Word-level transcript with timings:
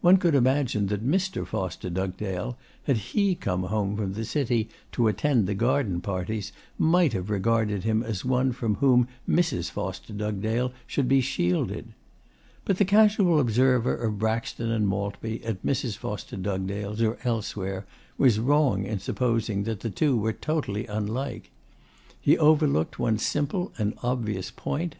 One 0.00 0.16
could 0.16 0.34
imagine 0.34 0.86
that 0.86 1.04
Mr. 1.06 1.46
Foster 1.46 1.90
Dugdale, 1.90 2.56
had 2.84 2.96
he 2.96 3.34
come 3.34 3.64
home 3.64 3.94
from 3.94 4.14
the 4.14 4.24
City 4.24 4.70
to 4.92 5.06
attend 5.06 5.46
the 5.46 5.52
garden 5.54 6.00
parties, 6.00 6.50
might 6.78 7.12
have 7.12 7.28
regarded 7.28 7.84
him 7.84 8.02
as 8.02 8.24
one 8.24 8.52
from 8.52 8.76
whom 8.76 9.06
Mrs. 9.28 9.70
Foster 9.70 10.14
Dugdale 10.14 10.72
should 10.86 11.08
be 11.08 11.20
shielded. 11.20 11.92
But 12.64 12.78
the 12.78 12.86
casual 12.86 13.38
observer 13.38 13.94
of 13.94 14.18
Braxton 14.18 14.70
and 14.70 14.88
Maltby 14.88 15.44
at 15.44 15.62
Mrs. 15.62 15.98
Foster 15.98 16.38
Dugdale's 16.38 17.02
or 17.02 17.18
elsewhere 17.24 17.84
was 18.16 18.38
wrong 18.40 18.86
in 18.86 18.98
supposing 18.98 19.64
that 19.64 19.80
the 19.80 19.90
two 19.90 20.16
were 20.16 20.32
totally 20.32 20.86
unlike. 20.86 21.50
He 22.18 22.38
overlooked 22.38 22.98
one 22.98 23.18
simple 23.18 23.74
and 23.76 23.92
obvious 24.02 24.50
point. 24.50 24.96